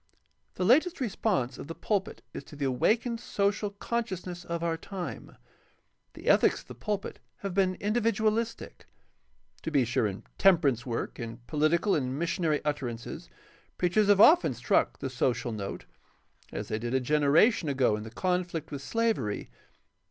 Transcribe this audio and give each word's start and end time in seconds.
—The 0.55 0.65
latest 0.65 0.99
response 0.99 1.59
of 1.59 1.67
the 1.67 1.75
pul 1.75 2.01
pit 2.01 2.23
is 2.33 2.43
to 2.45 2.55
the 2.55 2.65
awakened 2.65 3.19
social 3.19 3.69
consciousness 3.69 4.43
of 4.43 4.63
our 4.63 4.75
time. 4.75 5.37
The 6.13 6.25
ethics 6.27 6.61
of 6.61 6.67
the 6.69 6.73
pulpit 6.73 7.19
has 7.41 7.51
been 7.51 7.75
individualistic. 7.75 8.87
To 9.61 9.69
be 9.69 9.85
sure, 9.85 10.07
in 10.07 10.23
temperance 10.39 10.87
work, 10.87 11.19
in 11.19 11.37
poHtical 11.47 11.95
and 11.95 12.17
missionary 12.17 12.65
utterances, 12.65 13.29
preachers 13.77 14.07
have 14.07 14.19
often 14.19 14.55
struck 14.55 14.97
the 14.97 15.07
social 15.11 15.51
note, 15.51 15.85
as 16.51 16.69
they 16.69 16.79
did 16.79 16.95
a 16.95 16.99
generation 16.99 17.69
ago 17.69 17.95
in 17.95 18.01
the 18.01 18.09
conflict 18.09 18.71
with 18.71 18.81
slavery. 18.81 19.51